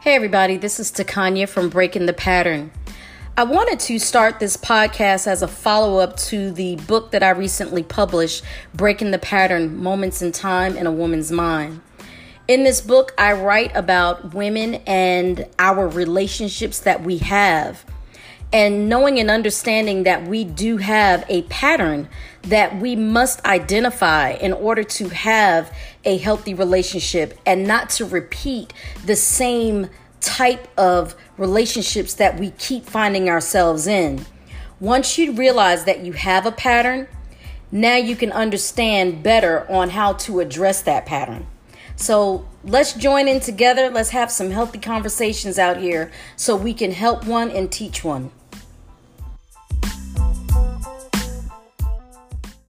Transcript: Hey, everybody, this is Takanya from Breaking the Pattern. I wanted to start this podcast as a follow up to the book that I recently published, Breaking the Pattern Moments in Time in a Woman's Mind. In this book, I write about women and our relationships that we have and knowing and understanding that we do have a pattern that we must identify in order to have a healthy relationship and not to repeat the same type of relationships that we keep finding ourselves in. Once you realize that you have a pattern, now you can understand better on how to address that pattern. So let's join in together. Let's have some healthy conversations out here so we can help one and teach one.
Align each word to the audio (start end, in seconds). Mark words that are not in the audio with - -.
Hey, 0.00 0.14
everybody, 0.14 0.56
this 0.56 0.80
is 0.80 0.90
Takanya 0.90 1.46
from 1.46 1.68
Breaking 1.68 2.06
the 2.06 2.14
Pattern. 2.14 2.70
I 3.36 3.44
wanted 3.44 3.78
to 3.80 3.98
start 3.98 4.40
this 4.40 4.56
podcast 4.56 5.26
as 5.26 5.42
a 5.42 5.46
follow 5.46 5.98
up 5.98 6.16
to 6.20 6.50
the 6.50 6.76
book 6.76 7.10
that 7.10 7.22
I 7.22 7.28
recently 7.28 7.82
published, 7.82 8.42
Breaking 8.72 9.10
the 9.10 9.18
Pattern 9.18 9.76
Moments 9.76 10.22
in 10.22 10.32
Time 10.32 10.78
in 10.78 10.86
a 10.86 10.90
Woman's 10.90 11.30
Mind. 11.30 11.82
In 12.48 12.64
this 12.64 12.80
book, 12.80 13.12
I 13.18 13.34
write 13.34 13.76
about 13.76 14.32
women 14.32 14.76
and 14.86 15.46
our 15.58 15.86
relationships 15.86 16.78
that 16.78 17.02
we 17.02 17.18
have 17.18 17.84
and 18.52 18.88
knowing 18.88 19.18
and 19.18 19.30
understanding 19.30 20.02
that 20.02 20.26
we 20.26 20.44
do 20.44 20.78
have 20.78 21.24
a 21.28 21.42
pattern 21.42 22.08
that 22.42 22.80
we 22.80 22.96
must 22.96 23.44
identify 23.44 24.30
in 24.30 24.52
order 24.52 24.82
to 24.82 25.08
have 25.08 25.74
a 26.04 26.16
healthy 26.18 26.54
relationship 26.54 27.38
and 27.46 27.66
not 27.66 27.90
to 27.90 28.04
repeat 28.04 28.72
the 29.04 29.14
same 29.14 29.88
type 30.20 30.68
of 30.78 31.14
relationships 31.38 32.14
that 32.14 32.38
we 32.38 32.50
keep 32.52 32.84
finding 32.84 33.28
ourselves 33.28 33.86
in. 33.86 34.24
Once 34.80 35.16
you 35.18 35.32
realize 35.32 35.84
that 35.84 36.00
you 36.00 36.12
have 36.12 36.46
a 36.46 36.52
pattern, 36.52 37.06
now 37.70 37.96
you 37.96 38.16
can 38.16 38.32
understand 38.32 39.22
better 39.22 39.70
on 39.70 39.90
how 39.90 40.12
to 40.14 40.40
address 40.40 40.82
that 40.82 41.06
pattern. 41.06 41.46
So 41.96 42.48
let's 42.64 42.94
join 42.94 43.28
in 43.28 43.40
together. 43.40 43.90
Let's 43.90 44.10
have 44.10 44.30
some 44.30 44.50
healthy 44.50 44.78
conversations 44.78 45.58
out 45.58 45.76
here 45.76 46.10
so 46.34 46.56
we 46.56 46.72
can 46.74 46.92
help 46.92 47.26
one 47.26 47.50
and 47.50 47.70
teach 47.70 48.02
one. 48.02 48.32